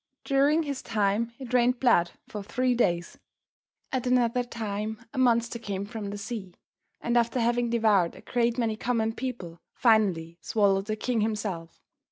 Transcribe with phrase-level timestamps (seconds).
[0.23, 3.19] During his time it rained blood for three days.
[3.91, 6.55] At another time a monster came from the sea,
[7.01, 11.83] and after having devoured a great many common people, finally swallowed the king himself.